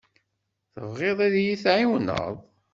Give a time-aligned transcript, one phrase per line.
[0.73, 2.35] Tebɣiḍ ad iyi-tɛiwneḍ?